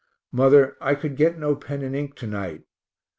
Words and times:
Mother, 0.31 0.77
I 0.81 0.95
could 0.95 1.15
get 1.15 1.37
no 1.37 1.55
pen 1.55 1.83
and 1.83 1.95
ink 1.95 2.15
to 2.15 2.25
night. 2.25 2.63